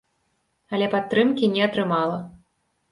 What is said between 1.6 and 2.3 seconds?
атрымала.